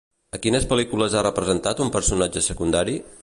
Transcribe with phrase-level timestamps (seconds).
[0.35, 2.97] A quines pel·lícules ha representat un personatge secundari?